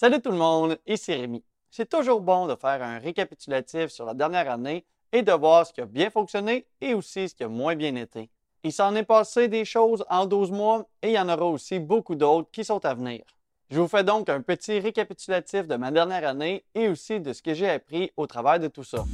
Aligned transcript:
Salut 0.00 0.22
tout 0.22 0.30
le 0.30 0.38
monde, 0.38 0.78
ici 0.86 1.12
Rémi. 1.12 1.44
C'est 1.70 1.90
toujours 1.90 2.22
bon 2.22 2.46
de 2.46 2.54
faire 2.54 2.82
un 2.82 2.98
récapitulatif 2.98 3.88
sur 3.88 4.06
la 4.06 4.14
dernière 4.14 4.50
année 4.50 4.86
et 5.12 5.20
de 5.20 5.30
voir 5.30 5.66
ce 5.66 5.74
qui 5.74 5.82
a 5.82 5.84
bien 5.84 6.08
fonctionné 6.08 6.64
et 6.80 6.94
aussi 6.94 7.28
ce 7.28 7.34
qui 7.34 7.44
a 7.44 7.48
moins 7.48 7.76
bien 7.76 7.94
été. 7.96 8.30
Il 8.64 8.72
s'en 8.72 8.94
est 8.94 9.02
passé 9.02 9.48
des 9.48 9.66
choses 9.66 10.02
en 10.08 10.24
12 10.24 10.52
mois 10.52 10.86
et 11.02 11.08
il 11.08 11.12
y 11.12 11.18
en 11.18 11.28
aura 11.28 11.44
aussi 11.44 11.78
beaucoup 11.78 12.14
d'autres 12.14 12.50
qui 12.50 12.64
sont 12.64 12.82
à 12.86 12.94
venir. 12.94 13.24
Je 13.68 13.78
vous 13.78 13.88
fais 13.88 14.02
donc 14.02 14.30
un 14.30 14.40
petit 14.40 14.78
récapitulatif 14.78 15.68
de 15.68 15.76
ma 15.76 15.90
dernière 15.90 16.26
année 16.26 16.64
et 16.74 16.88
aussi 16.88 17.20
de 17.20 17.34
ce 17.34 17.42
que 17.42 17.52
j'ai 17.52 17.68
appris 17.68 18.10
au 18.16 18.26
travers 18.26 18.58
de 18.58 18.68
tout 18.68 18.84
ça. 18.84 19.04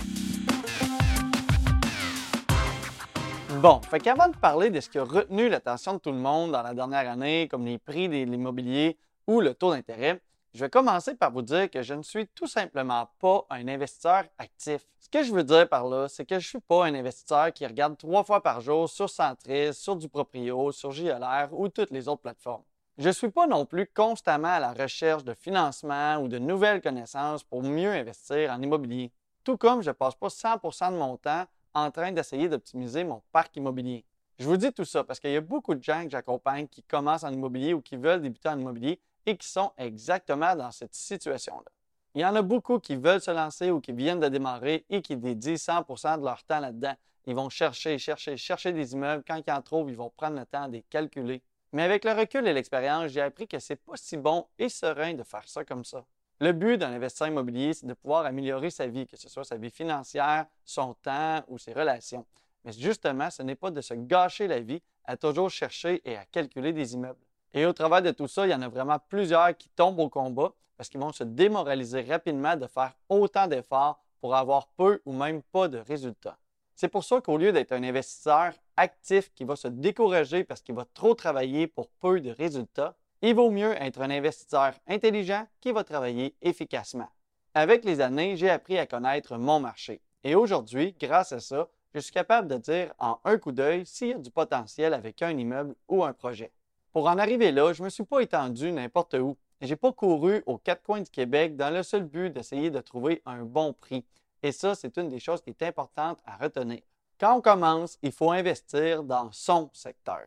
Bon, 3.61 3.81
fait 3.91 3.99
qu'avant 3.99 4.29
de 4.29 4.37
parler 4.37 4.71
de 4.71 4.79
ce 4.79 4.89
qui 4.89 4.99
a 4.99 5.05
retenu 5.05 5.49
l'attention 5.49 5.95
de 5.95 5.99
tout 5.99 6.13
le 6.13 6.19
monde 6.19 6.53
dans 6.53 6.63
la 6.63 6.75
dernière 6.75 7.11
année, 7.11 7.49
comme 7.51 7.65
les 7.65 7.79
prix 7.79 8.09
de 8.09 8.31
l'immobilier 8.31 8.97
ou 9.27 9.41
le 9.41 9.53
taux 9.53 9.73
d'intérêt, 9.73 10.21
je 10.57 10.65
vais 10.65 10.71
commencer 10.71 11.15
par 11.15 11.33
vous 11.33 11.43
dire 11.43 11.71
que 11.71 11.83
je 11.83 11.93
ne 11.93 12.03
suis 12.03 12.27
tout 12.29 12.47
simplement 12.47 13.11
pas 13.19 13.45
un 13.51 13.69
investisseur 13.69 14.25
actif. 14.39 14.87
Ce 14.99 15.11
que 15.11 15.23
je 15.23 15.31
veux 15.31 15.45
dire 15.45 15.69
par 15.69 15.87
là, 15.87 16.09
c'est 16.09 16.25
que 16.25 16.37
je 16.39 16.47
ne 16.47 16.49
suis 16.49 16.61
pas 16.61 16.87
un 16.87 16.95
investisseur 16.95 17.53
qui 17.53 17.67
regarde 17.67 17.99
trois 17.99 18.25
fois 18.25 18.43
par 18.43 18.63
jour 18.63 18.89
sur 18.89 19.11
Centris, 19.11 19.75
sur 19.75 19.97
du 19.97 20.09
Proprio, 20.09 20.73
sur 20.73 20.93
JLR 20.93 21.49
ou 21.53 21.69
toutes 21.69 21.91
les 21.91 22.09
autres 22.09 22.23
plateformes. 22.23 22.63
Je 22.97 23.09
ne 23.09 23.13
suis 23.13 23.29
pas 23.29 23.47
non 23.47 23.67
plus 23.67 23.87
constamment 23.87 24.49
à 24.49 24.59
la 24.59 24.73
recherche 24.73 25.25
de 25.25 25.35
financement 25.35 26.17
ou 26.23 26.29
de 26.29 26.39
nouvelles 26.39 26.81
connaissances 26.81 27.45
pour 27.45 27.63
mieux 27.63 27.91
investir 27.91 28.51
en 28.51 28.63
immobilier. 28.63 29.13
Tout 29.45 29.59
comme 29.59 29.83
je 29.83 29.91
ne 29.91 29.93
passe 29.93 30.15
pas 30.15 30.29
100% 30.29 30.93
de 30.93 30.97
mon 30.97 31.19
temps 31.19 31.45
en 31.75 31.91
train 31.91 32.13
d'essayer 32.13 32.49
d'optimiser 32.49 33.05
mon 33.05 33.23
parc 33.31 33.55
immobilier. 33.57 34.07
Je 34.39 34.47
vous 34.47 34.57
dis 34.57 34.73
tout 34.73 34.87
ça 34.87 35.05
parce 35.05 35.21
qu'il 35.21 35.33
y 35.33 35.37
a 35.37 35.43
beaucoup 35.43 35.75
de 35.75 35.83
gens 35.83 36.05
que 36.05 36.11
j'accompagne 36.11 36.67
qui 36.67 36.83
commencent 36.83 37.25
en 37.25 37.33
immobilier 37.33 37.75
ou 37.75 37.83
qui 37.83 37.97
veulent 37.97 38.23
débuter 38.23 38.49
en 38.49 38.59
immobilier 38.59 38.99
et 39.27 39.37
qui 39.37 39.49
sont 39.49 39.73
exactement 39.77 40.55
dans 40.57 40.71
cette 40.71 40.95
situation-là. 40.95 41.71
Il 42.15 42.23
y 42.23 42.25
en 42.25 42.35
a 42.35 42.43
beaucoup 42.43 42.79
qui 42.79 42.97
veulent 42.97 43.21
se 43.21 43.31
lancer 43.31 43.71
ou 43.71 43.81
qui 43.81 43.93
viennent 43.93 44.21
de 44.21 44.29
démarrer 44.29 44.87
et 44.89 45.03
qui 45.03 45.17
dédient 45.17 45.55
100% 45.55 46.19
de 46.19 46.25
leur 46.25 46.43
temps 46.45 46.61
là-dedans. 46.61 46.95
Ils 47.27 47.35
vont 47.35 47.51
chercher, 47.51 47.99
chercher, 47.99 48.37
chercher 48.37 48.73
des 48.73 48.95
immeubles. 48.95 49.23
Quand 49.27 49.41
ils 49.47 49.53
en 49.53 49.61
trouvent, 49.61 49.91
ils 49.91 49.97
vont 49.97 50.11
prendre 50.17 50.39
le 50.39 50.47
temps 50.47 50.67
de 50.69 50.73
les 50.73 50.83
calculer. 50.83 51.43
Mais 51.73 51.83
avec 51.83 52.05
le 52.05 52.13
recul 52.13 52.47
et 52.47 52.55
l'expérience, 52.55 53.09
j'ai 53.09 53.21
appris 53.21 53.47
que 53.47 53.59
c'est 53.59 53.77
pas 53.77 53.97
si 53.97 54.17
bon 54.17 54.47
et 54.59 54.71
serein 54.71 55.13
de 55.13 55.25
faire 55.25 55.47
ça 55.47 55.65
comme 55.65 55.85
ça. 55.85 56.07
Le 56.41 56.53
but 56.53 56.79
d'un 56.79 56.93
investisseur 56.93 57.29
immobilier, 57.29 57.75
c'est 57.75 57.87
de 57.87 57.95
pouvoir 57.95 58.25
améliorer 58.25 58.71
sa 58.71 58.87
vie, 58.87 59.07
que 59.07 59.17
ce 59.17 59.29
soit 59.29 59.45
sa 59.45 59.57
vie 59.57 59.71
financière, 59.71 60.47
son 60.65 60.95
temps 60.95 61.43
ou 61.49 61.59
ses 61.59 61.73
relations. 61.73 62.25
Mais 62.65 62.73
justement, 62.73 63.31
ce 63.31 63.43
n'est 63.43 63.57
pas 63.57 63.71
de 63.71 63.81
se 63.81 63.93
gâcher 63.93 64.47
la 64.47 64.61
vie 64.61 64.81
à 65.05 65.17
toujours 65.17 65.51
chercher 65.51 66.01
et 66.09 66.17
à 66.17 66.25
calculer 66.25 66.73
des 66.73 66.95
immeubles. 66.95 67.26
Et 67.55 67.67
au 67.67 67.73
travers 67.73 68.03
de 68.03 68.11
tout 68.11 68.29
ça, 68.29 68.47
il 68.47 68.51
y 68.51 68.55
en 68.55 68.63
a 68.63 68.69
vraiment 68.69 68.99
plusieurs 69.09 69.57
qui 69.57 69.69
tombent 69.71 70.01
au 70.01 70.09
combat 70.09 70.53
parce 70.77 70.89
qu'ils 70.89 71.01
vont 71.01 71.13
se 71.13 71.25
démoraliser 71.25 72.03
rapidement 72.03 72.57
de 72.57 72.67
faire 72.67 72.93
autant 73.09 73.47
d'efforts 73.47 74.03
pour 74.21 74.35
avoir 74.35 74.69
peu 74.77 75.01
ou 75.07 75.13
même 75.13 75.43
pas 75.43 75.69
de 75.69 75.79
résultats. 75.79 76.39
C'est 76.75 76.89
pour 76.89 77.05
ça 77.05 77.21
qu'au 77.21 77.39
lieu 77.39 77.53
d'être 77.53 77.73
un 77.73 77.83
investisseur 77.83 78.53
actif 78.77 79.33
qui 79.35 79.45
va 79.45 79.57
se 79.57 79.69
décourager 79.69 80.45
parce 80.45 80.61
qu'il 80.61 80.75
va 80.75 80.85
trop 80.93 81.15
travailler 81.15 81.67
pour 81.67 81.89
peu 81.89 82.21
de 82.21 82.31
résultats, 82.31 82.95
il 83.23 83.35
vaut 83.35 83.51
mieux 83.51 83.73
être 83.81 84.03
un 84.03 84.11
investisseur 84.11 84.75
intelligent 84.87 85.47
qui 85.61 85.73
va 85.73 85.85
travailler 85.85 86.37
efficacement. 86.43 87.09
Avec 87.55 87.87
les 87.87 88.03
années, 88.03 88.37
j'ai 88.37 88.51
appris 88.51 88.77
à 88.79 88.87
connaître 88.87 89.39
mon 89.39 89.59
marché. 89.59 90.03
Et 90.23 90.35
aujourd'hui, 90.35 90.95
grâce 91.01 91.33
à 91.33 91.41
ça, 91.41 91.69
je 91.95 92.01
suis 92.01 92.13
capable 92.13 92.49
de 92.49 92.59
dire 92.59 92.93
en 92.99 93.19
un 93.25 93.39
coup 93.39 93.53
d'œil 93.53 93.87
s'il 93.87 94.09
y 94.09 94.13
a 94.13 94.19
du 94.19 94.31
potentiel 94.31 94.93
avec 94.93 95.23
un 95.23 95.31
immeuble 95.31 95.75
ou 95.89 96.05
un 96.05 96.13
projet. 96.13 96.53
Pour 96.97 97.09
en 97.09 97.19
arriver 97.19 97.53
là, 97.53 97.75
je 97.75 97.83
ne 97.83 97.85
me 97.85 97.91
suis 97.91 98.05
pas 98.05 98.21
étendu 98.21 98.73
n'importe 98.73 99.13
où. 99.21 99.37
Je 99.61 99.69
n'ai 99.69 99.77
pas 99.77 99.93
couru 99.93 100.43
aux 100.47 100.57
quatre 100.57 100.83
coins 100.83 101.03
du 101.03 101.11
Québec 101.11 101.55
dans 101.55 101.69
le 101.69 101.83
seul 101.83 102.05
but 102.05 102.31
d'essayer 102.31 102.71
de 102.71 102.81
trouver 102.81 103.21
un 103.27 103.45
bon 103.45 103.75
prix. 103.75 104.03
Et 104.43 104.51
ça, 104.51 104.75
c'est 104.75 104.97
une 104.97 105.11
des 105.11 105.21
choses 105.21 105.43
qui 105.43 105.51
est 105.51 105.63
importante 105.63 106.21
à 106.25 106.39
retenir. 106.39 106.81
Quand 107.21 107.37
on 107.37 107.43
commence, 107.43 107.99
il 108.01 108.13
faut 108.13 108.31
investir 108.31 109.03
dans 109.03 109.31
son 109.31 109.69
secteur. 109.75 110.23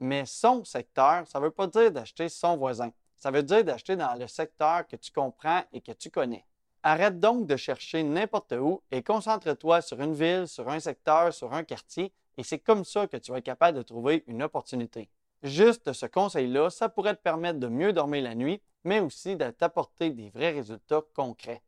Mais 0.00 0.26
son 0.26 0.64
secteur, 0.64 1.24
ça 1.28 1.38
ne 1.38 1.44
veut 1.44 1.52
pas 1.52 1.68
dire 1.68 1.92
d'acheter 1.92 2.28
son 2.28 2.56
voisin. 2.56 2.90
Ça 3.16 3.30
veut 3.30 3.44
dire 3.44 3.62
d'acheter 3.62 3.94
dans 3.94 4.18
le 4.18 4.26
secteur 4.26 4.88
que 4.88 4.96
tu 4.96 5.12
comprends 5.12 5.62
et 5.72 5.80
que 5.80 5.92
tu 5.92 6.10
connais. 6.10 6.44
Arrête 6.82 7.20
donc 7.20 7.46
de 7.46 7.54
chercher 7.54 8.02
n'importe 8.02 8.54
où 8.58 8.82
et 8.90 9.04
concentre-toi 9.04 9.82
sur 9.82 10.00
une 10.00 10.14
ville, 10.14 10.48
sur 10.48 10.68
un 10.68 10.80
secteur, 10.80 11.32
sur 11.32 11.52
un 11.52 11.62
quartier, 11.62 12.12
et 12.36 12.42
c'est 12.42 12.58
comme 12.58 12.84
ça 12.84 13.06
que 13.06 13.18
tu 13.18 13.30
vas 13.30 13.38
être 13.38 13.44
capable 13.44 13.78
de 13.78 13.82
trouver 13.82 14.24
une 14.26 14.42
opportunité. 14.42 15.08
Juste 15.42 15.92
ce 15.92 16.06
conseil-là, 16.06 16.68
ça 16.70 16.88
pourrait 16.88 17.14
te 17.14 17.22
permettre 17.22 17.60
de 17.60 17.68
mieux 17.68 17.92
dormir 17.92 18.24
la 18.24 18.34
nuit, 18.34 18.60
mais 18.84 19.00
aussi 19.00 19.36
de 19.36 19.50
t'apporter 19.50 20.10
des 20.10 20.30
vrais 20.30 20.50
résultats 20.50 21.02
concrets. 21.14 21.62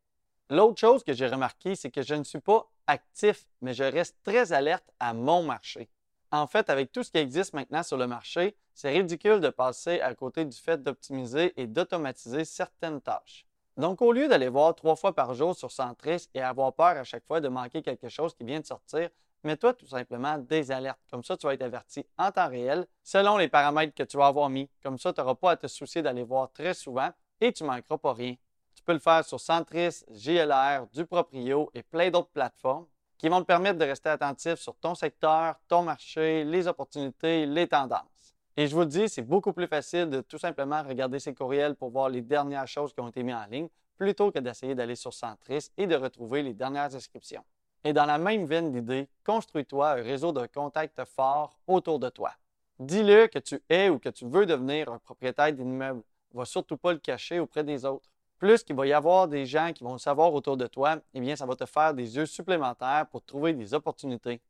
L'autre 0.48 0.80
chose 0.80 1.04
que 1.04 1.12
j'ai 1.12 1.28
remarqué, 1.28 1.76
c'est 1.76 1.90
que 1.90 2.02
je 2.02 2.14
ne 2.14 2.24
suis 2.24 2.40
pas 2.40 2.68
actif, 2.88 3.46
mais 3.60 3.72
je 3.72 3.84
reste 3.84 4.16
très 4.24 4.52
alerte 4.52 4.90
à 4.98 5.14
mon 5.14 5.44
marché. 5.44 5.88
En 6.32 6.48
fait, 6.48 6.68
avec 6.70 6.90
tout 6.90 7.04
ce 7.04 7.12
qui 7.12 7.18
existe 7.18 7.54
maintenant 7.54 7.84
sur 7.84 7.96
le 7.96 8.08
marché, 8.08 8.56
c'est 8.74 8.90
ridicule 8.90 9.40
de 9.40 9.50
passer 9.50 10.00
à 10.00 10.14
côté 10.14 10.44
du 10.44 10.56
fait 10.56 10.82
d'optimiser 10.82 11.52
et 11.60 11.66
d'automatiser 11.66 12.44
certaines 12.44 13.00
tâches. 13.00 13.46
Donc, 13.76 14.02
au 14.02 14.12
lieu 14.12 14.26
d'aller 14.26 14.48
voir 14.48 14.74
trois 14.74 14.96
fois 14.96 15.14
par 15.14 15.34
jour 15.34 15.54
sur 15.56 15.70
Centris 15.70 16.28
et 16.34 16.42
avoir 16.42 16.72
peur 16.72 16.96
à 16.96 17.04
chaque 17.04 17.26
fois 17.26 17.40
de 17.40 17.48
manquer 17.48 17.82
quelque 17.82 18.08
chose 18.08 18.34
qui 18.34 18.44
vient 18.44 18.60
de 18.60 18.66
sortir, 18.66 19.10
mets-toi 19.44 19.74
tout 19.74 19.86
simplement 19.86 20.38
des 20.38 20.70
alertes. 20.70 21.00
Comme 21.10 21.24
ça, 21.24 21.36
tu 21.36 21.46
vas 21.46 21.54
être 21.54 21.62
averti 21.62 22.06
en 22.18 22.30
temps 22.30 22.48
réel 22.48 22.86
selon 23.02 23.36
les 23.36 23.48
paramètres 23.48 23.94
que 23.94 24.02
tu 24.02 24.16
vas 24.16 24.26
avoir 24.26 24.48
mis. 24.48 24.68
Comme 24.82 24.98
ça, 24.98 25.12
tu 25.12 25.20
n'auras 25.20 25.34
pas 25.34 25.52
à 25.52 25.56
te 25.56 25.66
soucier 25.66 26.02
d'aller 26.02 26.22
voir 26.22 26.50
très 26.52 26.74
souvent 26.74 27.10
et 27.40 27.52
tu 27.52 27.62
ne 27.62 27.68
manqueras 27.68 27.98
pas 27.98 28.12
rien. 28.12 28.34
Tu 28.74 28.82
peux 28.82 28.92
le 28.92 28.98
faire 28.98 29.24
sur 29.24 29.40
Centris, 29.40 30.04
GLR, 30.10 30.86
Duproprio 30.92 31.70
et 31.74 31.82
plein 31.82 32.10
d'autres 32.10 32.30
plateformes 32.30 32.86
qui 33.18 33.28
vont 33.28 33.40
te 33.40 33.46
permettre 33.46 33.78
de 33.78 33.84
rester 33.84 34.08
attentif 34.08 34.54
sur 34.54 34.74
ton 34.76 34.94
secteur, 34.94 35.56
ton 35.68 35.82
marché, 35.82 36.44
les 36.44 36.66
opportunités, 36.66 37.44
les 37.44 37.68
tendances. 37.68 38.34
Et 38.56 38.66
je 38.66 38.74
vous 38.74 38.80
le 38.80 38.86
dis, 38.86 39.08
c'est 39.08 39.22
beaucoup 39.22 39.52
plus 39.52 39.66
facile 39.66 40.08
de 40.08 40.22
tout 40.22 40.38
simplement 40.38 40.82
regarder 40.82 41.18
ces 41.18 41.34
courriels 41.34 41.76
pour 41.76 41.90
voir 41.90 42.08
les 42.08 42.22
dernières 42.22 42.66
choses 42.66 42.92
qui 42.92 43.00
ont 43.00 43.08
été 43.08 43.22
mises 43.22 43.34
en 43.34 43.46
ligne 43.46 43.68
plutôt 43.96 44.32
que 44.32 44.38
d'essayer 44.38 44.74
d'aller 44.74 44.96
sur 44.96 45.12
Centris 45.12 45.70
et 45.76 45.86
de 45.86 45.94
retrouver 45.94 46.42
les 46.42 46.54
dernières 46.54 46.94
inscriptions. 46.94 47.44
Et 47.84 47.92
dans 47.92 48.04
la 48.04 48.18
même 48.18 48.44
veine 48.44 48.72
d'idées, 48.72 49.08
construis-toi 49.24 49.92
un 49.92 50.02
réseau 50.02 50.32
de 50.32 50.46
contacts 50.46 51.02
forts 51.04 51.58
autour 51.66 51.98
de 51.98 52.10
toi. 52.10 52.32
Dis-le 52.78 53.26
que 53.26 53.38
tu 53.38 53.62
es 53.68 53.88
ou 53.88 53.98
que 53.98 54.10
tu 54.10 54.26
veux 54.26 54.46
devenir 54.46 54.90
un 54.90 54.98
propriétaire 54.98 55.52
d'immeuble. 55.52 56.02
Va 56.32 56.44
surtout 56.44 56.76
pas 56.76 56.92
le 56.92 56.98
cacher 56.98 57.40
auprès 57.40 57.64
des 57.64 57.84
autres. 57.84 58.08
Plus 58.38 58.62
qu'il 58.62 58.76
va 58.76 58.86
y 58.86 58.92
avoir 58.92 59.28
des 59.28 59.44
gens 59.44 59.72
qui 59.74 59.84
vont 59.84 59.92
le 59.92 59.98
savoir 59.98 60.32
autour 60.32 60.56
de 60.56 60.66
toi, 60.66 60.96
eh 61.12 61.20
bien, 61.20 61.36
ça 61.36 61.44
va 61.46 61.56
te 61.56 61.66
faire 61.66 61.92
des 61.92 62.16
yeux 62.16 62.26
supplémentaires 62.26 63.06
pour 63.10 63.22
trouver 63.22 63.52
des 63.52 63.74
opportunités. 63.74 64.40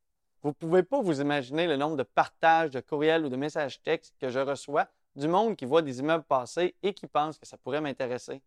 Vous 0.42 0.50
ne 0.50 0.54
pouvez 0.54 0.82
pas 0.82 1.00
vous 1.00 1.20
imaginer 1.20 1.66
le 1.66 1.76
nombre 1.76 1.96
de 1.96 2.02
partages 2.02 2.70
de 2.70 2.80
courriels 2.80 3.24
ou 3.24 3.28
de 3.28 3.36
messages 3.36 3.82
textes 3.82 4.14
que 4.20 4.30
je 4.30 4.38
reçois 4.38 4.86
du 5.16 5.28
monde 5.28 5.56
qui 5.56 5.64
voit 5.64 5.82
des 5.82 5.98
immeubles 5.98 6.24
passer 6.24 6.74
et 6.82 6.94
qui 6.94 7.06
pense 7.06 7.38
que 7.38 7.46
ça 7.46 7.56
pourrait 7.56 7.80
m'intéresser. 7.80 8.40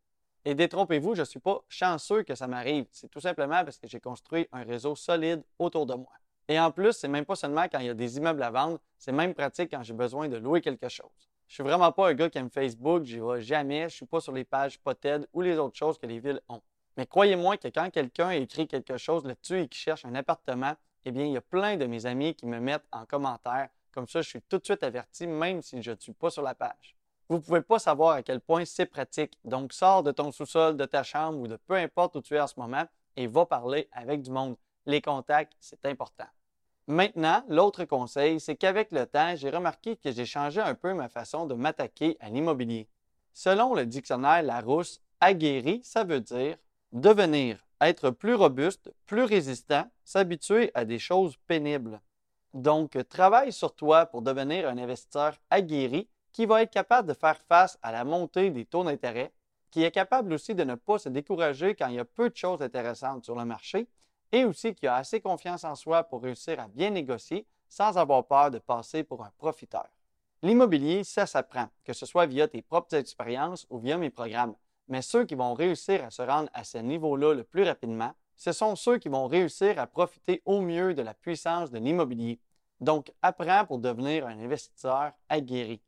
Et 0.46 0.56
détrompez-vous, 0.56 1.16
je 1.16 1.22
ne 1.22 1.26
suis 1.26 1.40
pas 1.40 1.64
chanceux 1.70 2.24
que 2.24 2.36
ça 2.36 2.48
m'arrive. 2.48 2.86
C'est 2.92 3.09
tout 3.09 3.22
simplement 3.22 3.64
parce 3.64 3.78
que 3.78 3.88
j'ai 3.88 4.00
construit 4.00 4.48
un 4.52 4.64
réseau 4.64 4.96
solide 4.96 5.44
autour 5.58 5.86
de 5.86 5.94
moi. 5.94 6.12
Et 6.50 6.59
en 6.59 6.72
plus, 6.72 6.92
c'est 6.94 7.08
même 7.08 7.26
pas 7.26 7.36
seulement 7.36 7.64
quand 7.64 7.80
il 7.80 7.86
y 7.86 7.90
a 7.90 7.94
des 7.94 8.18
immeubles 8.18 8.44
à 8.44 8.52
vendre, 8.52 8.80
c'est 8.98 9.14
même 9.14 9.34
pratique 9.34 9.72
quand 9.72 9.84
j'ai 9.84 9.94
besoin 9.94 10.28
de 10.28 10.36
louer 10.36 10.59
quelque 10.59 10.90
chose. 10.90 11.30
Je 11.48 11.53
suis 11.53 11.64
vraiment 11.64 11.92
pas 11.92 12.09
un 12.09 12.14
gars 12.14 12.30
qui 12.30 12.38
aime 12.38 12.50
Facebook, 12.50 13.03
j'y 13.03 13.20
vais 13.20 13.42
jamais, 13.42 13.88
je 13.90 13.96
suis 13.96 14.06
pas 14.06 14.20
sur 14.20 14.34
les 14.34 14.44
pages 14.44 14.80
Poted 14.80 15.28
ou 15.34 15.42
les 15.42 15.58
autres 15.58 15.78
choses 15.78 15.98
que 15.98 16.06
les 16.06 16.20
villes 16.20 16.42
ont. 16.50 16.62
Mais 16.98 17.06
croyez-moi 17.06 17.58
que 17.58 17.70
quand 17.70 17.90
quelqu'un 17.90 18.32
écrit 18.32 18.68
quelque 18.68 18.98
chose 18.98 19.24
là-dessus 19.24 19.62
et 19.62 19.68
qui 19.68 19.80
cherche 19.80 20.03
un 20.03 20.16
appartement, 20.16 20.74
eh 21.06 21.12
bien, 21.12 21.26
il 21.26 21.32
y 21.34 21.38
a 21.38 21.42
plein 21.42 21.78
de 21.78 21.86
mes 21.86 22.06
amis 22.06 22.36
qui 22.36 22.46
me 22.46 22.59
mettent 22.59 22.88
en 22.92 23.06
commentaire. 23.06 23.70
Comme 23.92 24.08
ça, 24.08 24.22
je 24.22 24.30
suis 24.30 24.42
tout 24.42 24.58
de 24.58 24.66
suite 24.66 24.84
averti, 24.84 25.28
même 25.28 25.62
si 25.62 25.82
je 25.82 25.92
ne 25.92 25.98
suis 25.98 26.14
pas 26.14 26.30
sur 26.30 26.42
la 26.42 26.56
page. 26.56 26.96
Vous 27.34 27.40
ne 27.40 27.44
pouvez 27.44 27.62
pas 27.64 27.80
savoir 27.80 28.12
à 28.12 28.22
quel 28.22 28.40
point 28.40 28.64
c'est 28.64 28.86
pratique. 28.86 29.40
Donc, 29.44 29.74
sors 29.74 30.04
de 30.04 30.12
ton 30.12 30.32
sous-sol, 30.32 30.78
de 30.78 30.86
ta 30.86 31.02
chambre 31.02 31.40
ou 31.40 31.47
de 31.47 31.56
peu 31.56 31.74
importe 31.74 32.16
où 32.16 32.22
tu 32.22 32.35
es 32.35 32.40
en 32.40 32.46
ce 32.46 32.59
moment 32.59 32.84
et 33.16 33.26
va 33.26 33.47
parler 33.47 33.90
avec 33.91 34.22
du 34.22 34.30
monde. 34.30 34.56
Les 34.85 35.02
contacts, 35.02 35.53
c'est 35.59 35.84
important. 35.88 36.28
Maintenant, 36.85 37.44
l'autre 37.47 37.85
conseil, 37.85 38.40
c'est 38.40 38.56
qu'avec 38.56 38.91
le 38.91 39.08
temps, 39.08 39.35
j'ai 39.35 39.50
remarqué 39.50 39.96
que 39.96 40.12
j'ai 40.12 40.28
changé 40.28 40.62
un 40.62 40.76
peu 40.76 40.94
ma 40.94 41.09
façon 41.09 41.47
de 41.47 41.56
m'attaquer 41.56 42.18
à 42.20 42.30
l'immobilier. 42.30 42.88
Selon 43.34 43.74
le 43.74 43.88
dictionnaire 43.88 44.44
Larousse, 44.44 45.02
aguerri, 45.20 45.82
ça 45.84 46.03
veut 46.03 46.22
dire 46.22 46.58
devenir, 46.91 47.66
être 47.82 48.12
plus 48.12 48.36
robuste, 48.36 48.94
plus 49.08 49.24
résistant, 49.24 49.90
s'habituer 50.03 50.70
à 50.76 50.86
des 50.86 51.00
choses 51.00 51.36
pénibles. 51.47 52.00
Donc, 52.53 52.96
travaille 53.09 53.52
sur 53.52 53.74
toi 53.74 54.06
pour 54.06 54.22
devenir 54.22 54.70
un 54.70 54.78
investisseur 54.78 55.34
aguerri 55.50 56.08
qui 56.34 56.46
va 56.46 56.64
être 56.64 56.72
capable 56.72 57.08
de 57.08 57.14
faire 57.14 57.40
face 57.47 57.78
à 57.82 57.91
la 57.91 58.03
montée 58.03 58.50
des 58.50 58.66
taux 58.66 58.84
d'intérêt, 58.84 59.32
qui 59.72 59.84
est 59.84 59.91
capable 59.91 60.34
aussi 60.34 60.53
de 60.53 60.64
ne 60.64 60.76
pas 60.76 61.00
se 61.00 61.09
décourager 61.09 61.76
quand 61.76 61.88
il 61.88 61.96
y 61.96 62.00
a 62.00 62.06
peu 62.06 62.30
de 62.30 62.35
choses 62.35 62.62
intéressantes 62.62 63.24
sur 63.24 63.35
le 63.35 63.46
marché, 63.46 63.88
et 64.32 64.46
aussi 64.46 64.74
qui 64.74 64.88
a 64.88 64.96
assez 64.96 65.22
confiance 65.22 65.64
en 65.64 65.76
soi 65.76 66.03
pour 66.03 66.24
réussir 66.24 66.59
à 66.59 66.68
bien 66.68 66.90
négocier 66.90 67.46
sans 67.70 67.97
avoir 67.97 68.26
peur 68.26 68.52
de 68.52 68.59
passer 68.59 69.03
pour 69.03 69.24
un 69.24 69.32
profiteur. 69.38 69.88
L'immobilier, 70.41 71.03
ça 71.03 71.26
s'apprend, 71.26 71.70
que 71.84 71.94
ce 71.94 72.06
soit 72.06 72.26
via 72.26 72.47
tes 72.47 72.62
propres 72.62 72.96
expériences 72.96 73.66
ou 73.70 73.79
via 73.79 73.97
mes 73.97 74.09
programmes. 74.09 74.56
mais 74.90 75.02
ceux 75.02 75.24
qui 75.26 75.36
vont 75.36 75.53
réussir 75.53 76.03
à 76.03 76.09
se 76.12 76.22
rendre 76.22 76.50
à 76.53 76.66
ce 76.66 76.78
niveau-là 76.78 77.34
le 77.34 77.46
plus 77.46 77.64
rapidement, 77.64 78.14
ce 78.36 78.52
sont 78.52 78.76
ceux 78.76 78.97
qui 78.97 79.08
vont 79.08 79.28
réussir 79.28 79.79
à 79.79 79.88
profiter 79.88 80.41
au 80.46 80.59
mieux 80.59 80.94
de 80.94 81.02
la 81.02 81.14
puissance 81.14 81.72
de 81.72 81.79
l'immobilier. 81.79 82.41
Donc, 82.82 83.14
apprends 83.22 83.66
pour 83.66 83.79
devenir 83.79 84.28
un 84.28 84.38
investisseur 84.40 85.14
aguerri. 85.29 85.82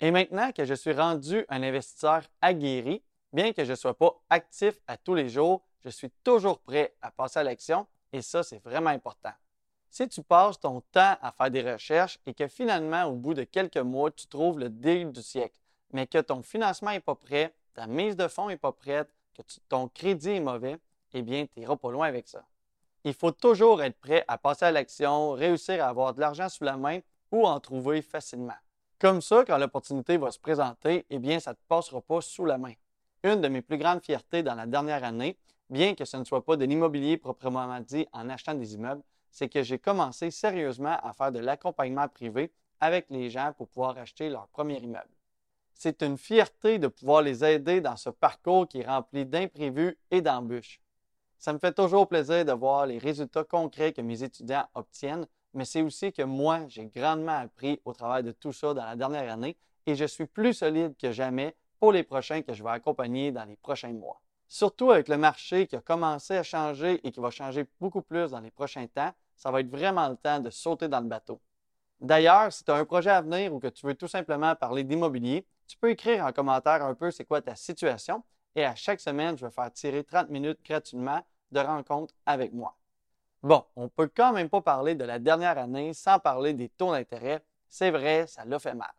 Et 0.00 0.10
maintenant 0.10 0.52
que 0.52 0.64
je 0.64 0.74
suis 0.74 0.92
rendu 0.92 1.44
un 1.48 1.62
investisseur 1.62 2.22
aguerri, 2.40 3.02
bien 3.32 3.52
que 3.52 3.64
je 3.64 3.72
ne 3.72 3.76
sois 3.76 3.96
pas 3.96 4.20
actif 4.30 4.80
à 4.86 4.96
tous 4.96 5.14
les 5.14 5.28
jours, 5.28 5.62
je 5.84 5.88
suis 5.88 6.10
toujours 6.22 6.60
prêt 6.60 6.94
à 7.02 7.10
passer 7.10 7.40
à 7.40 7.42
l'action 7.42 7.86
et 8.12 8.22
ça, 8.22 8.42
c'est 8.42 8.62
vraiment 8.62 8.90
important. 8.90 9.32
Si 9.90 10.08
tu 10.08 10.22
passes 10.22 10.60
ton 10.60 10.80
temps 10.80 11.16
à 11.20 11.32
faire 11.32 11.50
des 11.50 11.72
recherches 11.72 12.20
et 12.26 12.34
que 12.34 12.46
finalement, 12.46 13.04
au 13.04 13.14
bout 13.14 13.34
de 13.34 13.44
quelques 13.44 13.78
mois, 13.78 14.10
tu 14.10 14.26
trouves 14.26 14.58
le 14.58 14.68
deal 14.68 15.10
du 15.10 15.22
siècle, 15.22 15.58
mais 15.92 16.06
que 16.06 16.18
ton 16.18 16.42
financement 16.42 16.90
n'est 16.90 17.00
pas 17.00 17.14
prêt, 17.14 17.54
ta 17.74 17.86
mise 17.86 18.16
de 18.16 18.28
fonds 18.28 18.48
n'est 18.48 18.56
pas 18.56 18.72
prête, 18.72 19.08
que 19.34 19.42
ton 19.68 19.88
crédit 19.88 20.30
est 20.30 20.40
mauvais, 20.40 20.78
eh 21.14 21.22
bien, 21.22 21.46
tu 21.46 21.60
n'iras 21.60 21.76
pas 21.76 21.90
loin 21.90 22.06
avec 22.06 22.28
ça. 22.28 22.44
Il 23.04 23.14
faut 23.14 23.32
toujours 23.32 23.82
être 23.82 23.98
prêt 23.98 24.24
à 24.28 24.36
passer 24.36 24.66
à 24.66 24.70
l'action, 24.70 25.32
réussir 25.32 25.82
à 25.82 25.88
avoir 25.88 26.14
de 26.14 26.20
l'argent 26.20 26.48
sous 26.48 26.64
la 26.64 26.76
main 26.76 27.00
ou 27.30 27.46
en 27.46 27.58
trouver 27.60 28.02
facilement. 28.02 28.56
Comme 29.00 29.22
ça, 29.22 29.44
quand 29.44 29.58
l'opportunité 29.58 30.16
va 30.16 30.32
se 30.32 30.40
présenter, 30.40 31.06
eh 31.08 31.18
bien, 31.20 31.38
ça 31.38 31.52
ne 31.52 31.54
te 31.54 31.60
passera 31.68 32.00
pas 32.00 32.20
sous 32.20 32.44
la 32.44 32.58
main. 32.58 32.72
Une 33.22 33.40
de 33.40 33.46
mes 33.46 33.62
plus 33.62 33.78
grandes 33.78 34.02
fiertés 34.02 34.42
dans 34.42 34.56
la 34.56 34.66
dernière 34.66 35.04
année, 35.04 35.38
bien 35.70 35.94
que 35.94 36.04
ce 36.04 36.16
ne 36.16 36.24
soit 36.24 36.44
pas 36.44 36.56
de 36.56 36.64
l'immobilier 36.64 37.16
proprement 37.16 37.78
dit 37.80 38.08
en 38.12 38.28
achetant 38.28 38.54
des 38.54 38.74
immeubles, 38.74 39.02
c'est 39.30 39.48
que 39.48 39.62
j'ai 39.62 39.78
commencé 39.78 40.32
sérieusement 40.32 40.98
à 41.02 41.12
faire 41.12 41.30
de 41.30 41.38
l'accompagnement 41.38 42.08
privé 42.08 42.52
avec 42.80 43.06
les 43.10 43.30
gens 43.30 43.52
pour 43.56 43.68
pouvoir 43.68 43.96
acheter 43.98 44.30
leur 44.30 44.48
premier 44.48 44.78
immeuble. 44.80 45.14
C'est 45.74 46.02
une 46.02 46.18
fierté 46.18 46.80
de 46.80 46.88
pouvoir 46.88 47.22
les 47.22 47.44
aider 47.44 47.80
dans 47.80 47.96
ce 47.96 48.10
parcours 48.10 48.66
qui 48.66 48.80
est 48.80 48.86
rempli 48.86 49.24
d'imprévus 49.24 49.96
et 50.10 50.20
d'embûches. 50.20 50.80
Ça 51.38 51.52
me 51.52 51.58
fait 51.60 51.72
toujours 51.72 52.08
plaisir 52.08 52.44
de 52.44 52.52
voir 52.52 52.86
les 52.86 52.98
résultats 52.98 53.44
concrets 53.44 53.92
que 53.92 54.00
mes 54.00 54.24
étudiants 54.24 54.66
obtiennent, 54.74 55.26
mais 55.58 55.64
c'est 55.64 55.82
aussi 55.82 56.12
que 56.12 56.22
moi, 56.22 56.60
j'ai 56.68 56.86
grandement 56.86 57.36
appris 57.36 57.80
au 57.84 57.92
travers 57.92 58.22
de 58.22 58.30
tout 58.30 58.52
ça 58.52 58.74
dans 58.74 58.84
la 58.84 58.94
dernière 58.94 59.32
année 59.32 59.56
et 59.86 59.96
je 59.96 60.04
suis 60.04 60.26
plus 60.26 60.54
solide 60.54 60.94
que 60.96 61.10
jamais 61.10 61.56
pour 61.80 61.90
les 61.90 62.04
prochains 62.04 62.42
que 62.42 62.54
je 62.54 62.62
vais 62.62 62.70
accompagner 62.70 63.32
dans 63.32 63.44
les 63.44 63.56
prochains 63.56 63.92
mois. 63.92 64.20
Surtout 64.46 64.92
avec 64.92 65.08
le 65.08 65.18
marché 65.18 65.66
qui 65.66 65.74
a 65.74 65.80
commencé 65.80 66.36
à 66.36 66.44
changer 66.44 67.00
et 67.04 67.10
qui 67.10 67.18
va 67.18 67.30
changer 67.30 67.66
beaucoup 67.80 68.02
plus 68.02 68.30
dans 68.30 68.38
les 68.38 68.52
prochains 68.52 68.86
temps, 68.86 69.10
ça 69.34 69.50
va 69.50 69.58
être 69.58 69.68
vraiment 69.68 70.08
le 70.08 70.14
temps 70.14 70.38
de 70.38 70.48
sauter 70.48 70.86
dans 70.86 71.00
le 71.00 71.08
bateau. 71.08 71.40
D'ailleurs, 72.00 72.52
si 72.52 72.62
tu 72.62 72.70
as 72.70 72.76
un 72.76 72.84
projet 72.84 73.10
à 73.10 73.20
venir 73.20 73.52
ou 73.52 73.58
que 73.58 73.66
tu 73.66 73.84
veux 73.84 73.94
tout 73.94 74.06
simplement 74.06 74.54
parler 74.54 74.84
d'immobilier, 74.84 75.44
tu 75.66 75.76
peux 75.76 75.90
écrire 75.90 76.24
en 76.24 76.30
commentaire 76.30 76.84
un 76.84 76.94
peu 76.94 77.10
c'est 77.10 77.24
quoi 77.24 77.42
ta 77.42 77.56
situation 77.56 78.22
et 78.54 78.64
à 78.64 78.76
chaque 78.76 79.00
semaine, 79.00 79.36
je 79.36 79.44
vais 79.44 79.50
faire 79.50 79.72
tirer 79.72 80.04
30 80.04 80.30
minutes 80.30 80.60
gratuitement 80.64 81.20
de 81.50 81.58
rencontres 81.58 82.14
avec 82.26 82.52
moi. 82.52 82.77
Bon, 83.42 83.64
on 83.76 83.88
peut 83.88 84.10
quand 84.12 84.32
même 84.32 84.48
pas 84.48 84.60
parler 84.60 84.96
de 84.96 85.04
la 85.04 85.20
dernière 85.20 85.58
année 85.58 85.94
sans 85.94 86.18
parler 86.18 86.54
des 86.54 86.68
taux 86.68 86.92
d'intérêt. 86.92 87.44
C'est 87.68 87.90
vrai, 87.90 88.26
ça 88.26 88.44
l'a 88.44 88.58
fait 88.58 88.74
mal. 88.74 88.92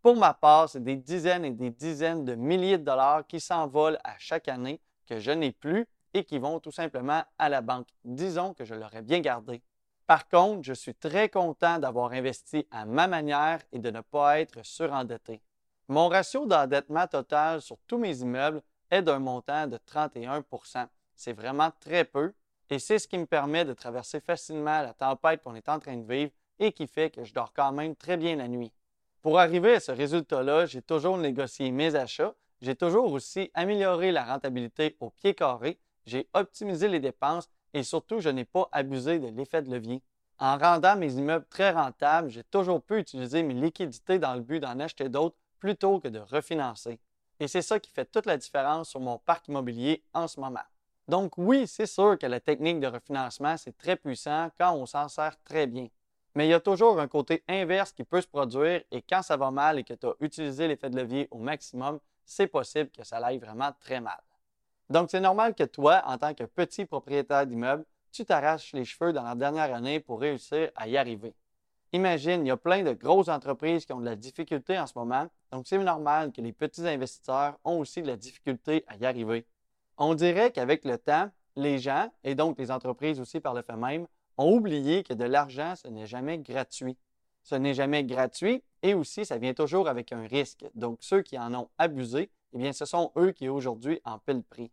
Pour 0.00 0.16
ma 0.16 0.32
part, 0.32 0.70
c'est 0.70 0.82
des 0.82 0.96
dizaines 0.96 1.44
et 1.44 1.50
des 1.50 1.70
dizaines 1.70 2.24
de 2.24 2.34
milliers 2.34 2.78
de 2.78 2.84
dollars 2.84 3.26
qui 3.26 3.40
s'envolent 3.40 3.98
à 4.04 4.16
chaque 4.18 4.48
année 4.48 4.80
que 5.06 5.18
je 5.18 5.32
n'ai 5.32 5.52
plus 5.52 5.86
et 6.14 6.24
qui 6.24 6.38
vont 6.38 6.60
tout 6.60 6.70
simplement 6.70 7.22
à 7.38 7.48
la 7.50 7.60
banque. 7.60 7.88
Disons 8.04 8.54
que 8.54 8.64
je 8.64 8.74
l'aurais 8.74 9.02
bien 9.02 9.20
gardé. 9.20 9.62
Par 10.06 10.26
contre, 10.28 10.62
je 10.62 10.72
suis 10.72 10.94
très 10.94 11.28
content 11.28 11.78
d'avoir 11.78 12.12
investi 12.12 12.66
à 12.70 12.86
ma 12.86 13.06
manière 13.06 13.60
et 13.72 13.78
de 13.78 13.90
ne 13.90 14.00
pas 14.00 14.40
être 14.40 14.64
surendetté. 14.64 15.42
Mon 15.88 16.08
ratio 16.08 16.46
d'endettement 16.46 17.06
total 17.06 17.60
sur 17.60 17.76
tous 17.86 17.98
mes 17.98 18.20
immeubles 18.20 18.62
est 18.90 19.02
d'un 19.02 19.18
montant 19.18 19.66
de 19.66 19.76
31% 19.76 20.86
C'est 21.14 21.34
vraiment 21.34 21.70
très 21.80 22.04
peu 22.04 22.32
et 22.70 22.78
c'est 22.78 22.98
ce 22.98 23.08
qui 23.08 23.18
me 23.18 23.26
permet 23.26 23.64
de 23.64 23.72
traverser 23.72 24.20
facilement 24.20 24.82
la 24.82 24.92
tempête 24.92 25.42
qu'on 25.42 25.54
est 25.54 25.68
en 25.68 25.78
train 25.78 25.96
de 25.96 26.12
vivre 26.12 26.32
et 26.58 26.72
qui 26.72 26.86
fait 26.86 27.10
que 27.10 27.24
je 27.24 27.32
dors 27.32 27.52
quand 27.52 27.72
même 27.72 27.96
très 27.96 28.16
bien 28.16 28.36
la 28.36 28.48
nuit. 28.48 28.72
Pour 29.22 29.38
arriver 29.38 29.74
à 29.74 29.80
ce 29.80 29.92
résultat-là, 29.92 30.66
j'ai 30.66 30.82
toujours 30.82 31.18
négocié 31.18 31.70
mes 31.70 31.94
achats, 31.94 32.34
j'ai 32.60 32.74
toujours 32.74 33.12
aussi 33.12 33.50
amélioré 33.54 34.12
la 34.12 34.24
rentabilité 34.24 34.96
au 35.00 35.10
pied 35.10 35.34
carré, 35.34 35.78
j'ai 36.06 36.28
optimisé 36.34 36.88
les 36.88 37.00
dépenses 37.00 37.48
et 37.74 37.82
surtout, 37.82 38.20
je 38.20 38.28
n'ai 38.28 38.44
pas 38.44 38.68
abusé 38.72 39.18
de 39.18 39.28
l'effet 39.28 39.62
de 39.62 39.70
levier. 39.70 40.02
En 40.38 40.56
rendant 40.56 40.96
mes 40.96 41.14
immeubles 41.14 41.46
très 41.50 41.70
rentables, 41.70 42.28
j'ai 42.30 42.44
toujours 42.44 42.82
pu 42.82 42.98
utiliser 42.98 43.42
mes 43.42 43.54
liquidités 43.54 44.18
dans 44.18 44.34
le 44.34 44.40
but 44.40 44.60
d'en 44.60 44.78
acheter 44.78 45.08
d'autres 45.08 45.36
plutôt 45.58 45.98
que 45.98 46.08
de 46.08 46.20
refinancer. 46.20 47.00
Et 47.40 47.48
c'est 47.48 47.62
ça 47.62 47.80
qui 47.80 47.90
fait 47.90 48.04
toute 48.04 48.26
la 48.26 48.36
différence 48.36 48.90
sur 48.90 49.00
mon 49.00 49.18
parc 49.18 49.48
immobilier 49.48 50.04
en 50.14 50.28
ce 50.28 50.40
moment. 50.40 50.62
Donc 51.08 51.38
oui, 51.38 51.66
c'est 51.66 51.86
sûr 51.86 52.18
que 52.18 52.26
la 52.26 52.38
technique 52.38 52.80
de 52.80 52.86
refinancement, 52.86 53.56
c'est 53.56 53.76
très 53.76 53.96
puissant 53.96 54.50
quand 54.58 54.74
on 54.74 54.84
s'en 54.84 55.08
sert 55.08 55.42
très 55.42 55.66
bien. 55.66 55.88
Mais 56.34 56.46
il 56.46 56.50
y 56.50 56.54
a 56.54 56.60
toujours 56.60 57.00
un 57.00 57.08
côté 57.08 57.42
inverse 57.48 57.92
qui 57.92 58.04
peut 58.04 58.20
se 58.20 58.26
produire 58.26 58.82
et 58.90 59.00
quand 59.00 59.22
ça 59.22 59.38
va 59.38 59.50
mal 59.50 59.78
et 59.78 59.84
que 59.84 59.94
tu 59.94 60.06
as 60.06 60.12
utilisé 60.20 60.68
l'effet 60.68 60.90
de 60.90 60.96
levier 60.96 61.26
au 61.30 61.38
maximum, 61.38 61.98
c'est 62.26 62.46
possible 62.46 62.90
que 62.90 63.04
ça 63.04 63.16
aille 63.16 63.38
vraiment 63.38 63.72
très 63.80 64.02
mal. 64.02 64.20
Donc 64.90 65.10
c'est 65.10 65.20
normal 65.20 65.54
que 65.54 65.64
toi, 65.64 66.02
en 66.06 66.18
tant 66.18 66.34
que 66.34 66.44
petit 66.44 66.84
propriétaire 66.84 67.46
d'immeuble, 67.46 67.84
tu 68.12 68.26
t'arraches 68.26 68.72
les 68.74 68.84
cheveux 68.84 69.12
dans 69.14 69.22
la 69.22 69.34
dernière 69.34 69.74
année 69.74 70.00
pour 70.00 70.20
réussir 70.20 70.70
à 70.76 70.88
y 70.88 70.98
arriver. 70.98 71.34
Imagine, 71.92 72.44
il 72.44 72.48
y 72.48 72.50
a 72.50 72.56
plein 72.58 72.82
de 72.82 72.92
grosses 72.92 73.28
entreprises 73.28 73.86
qui 73.86 73.94
ont 73.94 74.00
de 74.00 74.04
la 74.04 74.16
difficulté 74.16 74.78
en 74.78 74.86
ce 74.86 74.92
moment, 74.96 75.26
donc 75.50 75.66
c'est 75.66 75.78
normal 75.78 76.32
que 76.32 76.42
les 76.42 76.52
petits 76.52 76.86
investisseurs 76.86 77.58
ont 77.64 77.78
aussi 77.78 78.02
de 78.02 78.08
la 78.08 78.16
difficulté 78.16 78.84
à 78.86 78.96
y 78.96 79.06
arriver. 79.06 79.46
On 79.98 80.14
dirait 80.14 80.52
qu'avec 80.52 80.84
le 80.84 80.96
temps, 80.96 81.28
les 81.56 81.78
gens, 81.78 82.08
et 82.22 82.36
donc 82.36 82.56
les 82.58 82.70
entreprises 82.70 83.20
aussi 83.20 83.40
par 83.40 83.52
le 83.52 83.62
fait 83.62 83.76
même, 83.76 84.06
ont 84.36 84.52
oublié 84.52 85.02
que 85.02 85.12
de 85.12 85.24
l'argent, 85.24 85.74
ce 85.74 85.88
n'est 85.88 86.06
jamais 86.06 86.38
gratuit. 86.38 86.96
Ce 87.42 87.56
n'est 87.56 87.74
jamais 87.74 88.04
gratuit 88.04 88.62
et 88.82 88.94
aussi 88.94 89.24
ça 89.24 89.38
vient 89.38 89.54
toujours 89.54 89.88
avec 89.88 90.12
un 90.12 90.26
risque. 90.26 90.64
Donc 90.74 90.98
ceux 91.00 91.22
qui 91.22 91.36
en 91.36 91.52
ont 91.52 91.68
abusé, 91.78 92.30
eh 92.52 92.58
bien 92.58 92.72
ce 92.72 92.84
sont 92.84 93.10
eux 93.16 93.32
qui 93.32 93.48
aujourd'hui 93.48 94.00
en 94.04 94.18
paient 94.18 94.34
le 94.34 94.42
prix. 94.42 94.70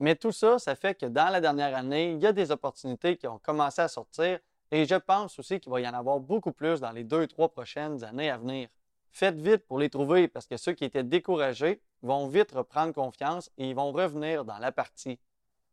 Mais 0.00 0.16
tout 0.16 0.32
ça, 0.32 0.58
ça 0.58 0.74
fait 0.74 0.98
que 0.98 1.06
dans 1.06 1.28
la 1.28 1.40
dernière 1.40 1.76
année, 1.76 2.10
il 2.12 2.20
y 2.20 2.26
a 2.26 2.32
des 2.32 2.50
opportunités 2.50 3.16
qui 3.16 3.28
ont 3.28 3.38
commencé 3.38 3.80
à 3.80 3.88
sortir 3.88 4.40
et 4.72 4.86
je 4.86 4.96
pense 4.96 5.38
aussi 5.38 5.60
qu'il 5.60 5.70
va 5.70 5.80
y 5.80 5.88
en 5.88 5.94
avoir 5.94 6.18
beaucoup 6.18 6.50
plus 6.50 6.80
dans 6.80 6.90
les 6.90 7.04
deux, 7.04 7.28
trois 7.28 7.48
prochaines 7.48 8.02
années 8.02 8.30
à 8.30 8.38
venir. 8.38 8.68
Faites 9.14 9.40
vite 9.40 9.64
pour 9.68 9.78
les 9.78 9.90
trouver 9.90 10.26
parce 10.26 10.48
que 10.48 10.56
ceux 10.56 10.72
qui 10.72 10.84
étaient 10.84 11.04
découragés 11.04 11.80
vont 12.02 12.26
vite 12.26 12.50
reprendre 12.50 12.92
confiance 12.92 13.48
et 13.56 13.70
ils 13.70 13.74
vont 13.76 13.92
revenir 13.92 14.44
dans 14.44 14.58
la 14.58 14.72
partie. 14.72 15.20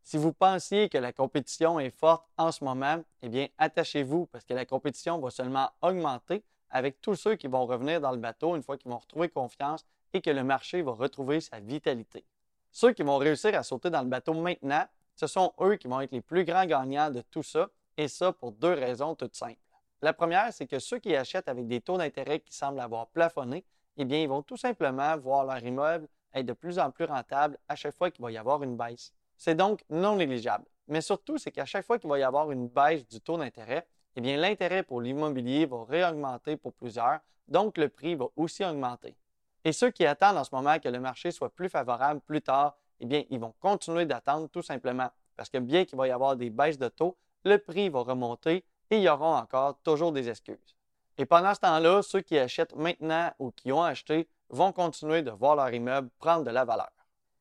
Si 0.04 0.16
vous 0.16 0.32
pensiez 0.32 0.88
que 0.88 0.96
la 0.96 1.12
compétition 1.12 1.80
est 1.80 1.90
forte 1.90 2.24
en 2.36 2.52
ce 2.52 2.62
moment, 2.62 3.02
eh 3.20 3.28
bien, 3.28 3.48
attachez-vous 3.58 4.26
parce 4.26 4.44
que 4.44 4.54
la 4.54 4.64
compétition 4.64 5.18
va 5.18 5.30
seulement 5.30 5.68
augmenter 5.80 6.44
avec 6.70 7.00
tous 7.00 7.16
ceux 7.16 7.34
qui 7.34 7.48
vont 7.48 7.66
revenir 7.66 8.00
dans 8.00 8.12
le 8.12 8.18
bateau 8.18 8.54
une 8.54 8.62
fois 8.62 8.78
qu'ils 8.78 8.92
vont 8.92 8.98
retrouver 8.98 9.28
confiance 9.28 9.84
et 10.12 10.20
que 10.20 10.30
le 10.30 10.44
marché 10.44 10.80
va 10.82 10.92
retrouver 10.92 11.40
sa 11.40 11.58
vitalité. 11.58 12.24
Ceux 12.70 12.92
qui 12.92 13.02
vont 13.02 13.18
réussir 13.18 13.56
à 13.56 13.64
sauter 13.64 13.90
dans 13.90 14.02
le 14.02 14.08
bateau 14.08 14.34
maintenant, 14.34 14.86
ce 15.16 15.26
sont 15.26 15.52
eux 15.60 15.74
qui 15.74 15.88
vont 15.88 16.00
être 16.00 16.12
les 16.12 16.20
plus 16.20 16.44
grands 16.44 16.64
gagnants 16.64 17.10
de 17.10 17.22
tout 17.22 17.42
ça 17.42 17.70
et 17.96 18.06
ça 18.06 18.32
pour 18.32 18.52
deux 18.52 18.74
raisons 18.74 19.16
toutes 19.16 19.34
simples. 19.34 19.61
La 20.02 20.12
première, 20.12 20.52
c'est 20.52 20.66
que 20.66 20.80
ceux 20.80 20.98
qui 20.98 21.14
achètent 21.14 21.48
avec 21.48 21.68
des 21.68 21.80
taux 21.80 21.96
d'intérêt 21.96 22.40
qui 22.40 22.52
semblent 22.52 22.80
avoir 22.80 23.06
plafonné, 23.06 23.64
eh 23.96 24.04
bien, 24.04 24.20
ils 24.20 24.28
vont 24.28 24.42
tout 24.42 24.56
simplement 24.56 25.16
voir 25.16 25.44
leur 25.44 25.62
immeuble 25.62 26.08
être 26.34 26.46
de 26.46 26.52
plus 26.52 26.80
en 26.80 26.90
plus 26.90 27.04
rentable 27.04 27.56
à 27.68 27.76
chaque 27.76 27.94
fois 27.94 28.10
qu'il 28.10 28.22
va 28.22 28.32
y 28.32 28.36
avoir 28.36 28.64
une 28.64 28.76
baisse. 28.76 29.12
C'est 29.36 29.54
donc 29.54 29.84
non 29.88 30.16
négligeable. 30.16 30.64
Mais 30.88 31.00
surtout, 31.00 31.38
c'est 31.38 31.52
qu'à 31.52 31.66
chaque 31.66 31.86
fois 31.86 32.00
qu'il 32.00 32.10
va 32.10 32.18
y 32.18 32.24
avoir 32.24 32.50
une 32.50 32.66
baisse 32.66 33.06
du 33.06 33.20
taux 33.20 33.38
d'intérêt, 33.38 33.86
eh 34.16 34.20
bien, 34.20 34.36
l'intérêt 34.36 34.82
pour 34.82 35.00
l'immobilier 35.00 35.66
va 35.66 35.84
réaugmenter 35.84 36.56
pour 36.56 36.72
plusieurs, 36.72 37.20
donc 37.46 37.78
le 37.78 37.88
prix 37.88 38.16
va 38.16 38.26
aussi 38.34 38.64
augmenter. 38.64 39.16
Et 39.64 39.72
ceux 39.72 39.90
qui 39.90 40.04
attendent 40.04 40.36
en 40.36 40.44
ce 40.44 40.52
moment 40.52 40.80
que 40.80 40.88
le 40.88 40.98
marché 40.98 41.30
soit 41.30 41.54
plus 41.54 41.68
favorable 41.68 42.20
plus 42.20 42.42
tard, 42.42 42.76
eh 42.98 43.06
bien, 43.06 43.22
ils 43.30 43.38
vont 43.38 43.54
continuer 43.60 44.04
d'attendre 44.04 44.48
tout 44.48 44.62
simplement. 44.62 45.10
Parce 45.36 45.48
que 45.48 45.58
bien 45.58 45.84
qu'il 45.84 45.96
va 45.96 46.08
y 46.08 46.10
avoir 46.10 46.36
des 46.36 46.50
baisses 46.50 46.78
de 46.78 46.88
taux, 46.88 47.16
le 47.44 47.58
prix 47.58 47.88
va 47.88 48.00
remonter 48.00 48.64
et 48.92 48.98
il 48.98 49.02
y 49.04 49.08
aura 49.08 49.40
encore 49.40 49.78
toujours 49.82 50.12
des 50.12 50.28
excuses. 50.28 50.76
Et 51.16 51.24
pendant 51.24 51.54
ce 51.54 51.60
temps-là, 51.60 52.02
ceux 52.02 52.20
qui 52.20 52.38
achètent 52.38 52.76
maintenant 52.76 53.32
ou 53.38 53.50
qui 53.50 53.72
ont 53.72 53.82
acheté 53.82 54.28
vont 54.50 54.70
continuer 54.70 55.22
de 55.22 55.30
voir 55.30 55.56
leur 55.56 55.72
immeuble 55.72 56.10
prendre 56.18 56.44
de 56.44 56.50
la 56.50 56.66
valeur. 56.66 56.92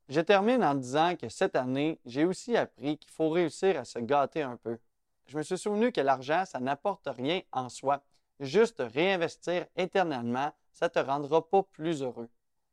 Je 0.08 0.22
termine 0.22 0.64
en 0.64 0.76
disant 0.76 1.18
que 1.18 1.28
cette 1.28 1.58
année, 1.58 2.00
j'ai 2.06 2.24
aussi 2.24 2.56
appris 2.56 2.98
qu'il 2.98 3.12
faut 3.12 3.30
réussir 3.30 3.78
à 3.78 3.84
se 3.84 4.00
gâter 4.00 4.42
un 4.42 4.56
peu. 4.56 4.80
Je 5.28 5.38
me 5.38 5.44
suis 5.44 5.58
souvenu 5.58 5.92
que 5.92 6.00
l'argent, 6.00 6.46
ça 6.46 6.62
n'apporte 6.62 7.08
rien 7.08 7.42
en 7.52 7.68
soi. 7.68 8.02
Juste 8.40 8.82
réinvestir 8.94 9.66
éternellement, 9.76 10.54
ça 10.72 10.86
ne 10.86 10.92
te 10.92 11.00
rendra 11.00 11.46
pas 11.46 11.64
plus 11.64 12.02
heureux. 12.02 12.30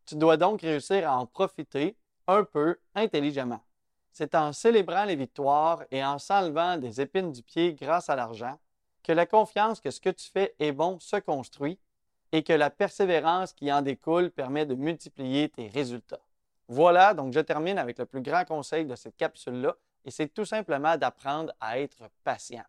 Tu 0.06 0.14
dois 0.14 0.36
donc 0.36 0.60
réussir 0.60 1.10
à 1.10 1.18
en 1.18 1.26
profiter 1.26 1.96
un 2.28 2.44
peu 2.44 2.78
intelligemment. 2.94 3.60
C'est 4.12 4.36
en 4.36 4.52
célébrant 4.52 5.04
les 5.04 5.16
victoires 5.16 5.82
et 5.90 6.04
en 6.04 6.20
s'enlevant 6.20 6.76
des 6.76 7.00
épines 7.00 7.32
du 7.32 7.42
pied 7.42 7.74
grâce 7.74 8.08
à 8.08 8.14
l'argent 8.14 8.56
que 9.08 9.12
la 9.14 9.24
confiance 9.24 9.80
que 9.80 9.90
ce 9.90 10.02
que 10.02 10.10
tu 10.10 10.30
fais 10.30 10.54
est 10.58 10.70
bon 10.70 11.00
se 11.00 11.16
construit 11.16 11.78
et 12.30 12.42
que 12.42 12.52
la 12.52 12.68
persévérance 12.68 13.54
qui 13.54 13.72
en 13.72 13.80
découle 13.80 14.30
permet 14.30 14.66
de 14.66 14.74
multiplier 14.74 15.48
tes 15.48 15.68
résultats. 15.68 16.20
Voilà, 16.68 17.14
donc 17.14 17.32
je 17.32 17.40
termine 17.40 17.78
avec 17.78 17.98
le 17.98 18.04
plus 18.04 18.20
grand 18.20 18.44
conseil 18.44 18.84
de 18.84 18.94
cette 18.96 19.16
capsule-là, 19.16 19.74
et 20.04 20.10
c'est 20.10 20.28
tout 20.28 20.44
simplement 20.44 20.98
d'apprendre 20.98 21.54
à 21.58 21.80
être 21.80 22.10
patient. 22.22 22.64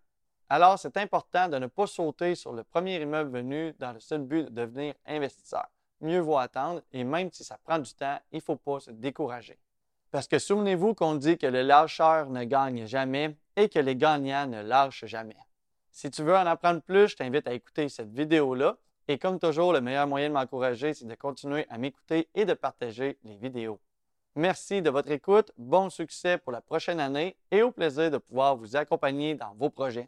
Alors, 0.48 0.79
c'est 0.79 0.96
important 0.96 1.50
de 1.50 1.58
ne 1.58 1.67
pas 1.67 1.88
sauter 1.88 2.36
sur 2.36 2.53
le 2.53 2.63
premier 2.63 3.01
immeuble 3.01 3.31
venu 3.31 3.74
dans 3.77 3.91
le 3.91 4.00
seul 4.00 4.22
but 4.22 4.46
de 4.46 4.62
devenir 4.62 4.93
investisseur. 5.05 5.67
Mieux 6.00 6.22
vaut 6.22 6.38
attendre, 6.38 6.81
et 6.93 7.03
même 7.03 7.29
si 7.34 7.43
ça 7.43 7.58
prend 7.62 7.79
du 7.79 7.93
temps, 7.93 8.17
il 8.31 8.38
ne 8.38 8.41
faut 8.41 8.55
pas 8.55 8.79
se 8.79 8.91
décourager. 8.91 9.60
Parce 10.10 10.29
que 10.29 10.39
souvenez-vous 10.39 10.93
qu'on 10.93 11.15
dit 11.15 11.38
que 11.38 11.48
le 11.48 11.63
lâcheur 11.63 12.29
ne 12.29 12.46
gagne 12.46 12.86
jamais 12.86 13.36
et 13.58 13.67
que 13.67 13.79
les 13.79 13.98
gagnants 13.98 14.48
ne 14.48 14.62
lâchent 14.62 15.05
jamais. 15.05 15.36
Si 16.01 16.09
tu 16.09 16.23
veux 16.23 16.33
en 16.33 16.45
apprendre 16.45 16.81
plus, 16.81 17.09
je 17.09 17.17
t'invite 17.17 17.45
à 17.45 17.51
écouter 17.51 17.89
cette 17.89 18.13
vidéo-là. 18.13 18.77
Et 19.09 19.17
comme 19.17 19.37
toujours, 19.37 19.73
le 19.73 19.81
meilleur 19.81 20.07
moyen 20.07 20.29
de 20.29 20.33
m'encourager, 20.33 20.93
c'est 20.93 21.05
de 21.05 21.13
continuer 21.13 21.65
à 21.69 21.77
m'écouter 21.77 22.29
et 22.35 22.45
de 22.45 22.53
partager 22.53 23.17
les 23.25 23.35
vidéos. 23.35 23.81
Merci 24.33 24.81
de 24.81 24.89
votre 24.89 25.11
écoute, 25.11 25.51
bon 25.57 25.89
succès 25.89 26.37
pour 26.37 26.53
la 26.53 26.61
prochaine 26.61 27.01
année 27.01 27.35
et 27.51 27.63
au 27.63 27.71
plaisir 27.71 28.09
de 28.11 28.17
pouvoir 28.17 28.55
vous 28.55 28.77
accompagner 28.77 29.35
dans 29.35 29.53
vos 29.55 29.69
projets. 29.69 30.07